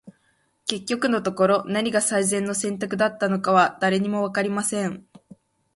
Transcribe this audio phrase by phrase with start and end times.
[0.67, 5.05] •結局のところ、何が最善の選択だったのかは、誰にも分かりません。